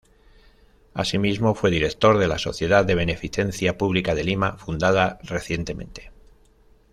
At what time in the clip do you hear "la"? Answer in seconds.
2.27-2.39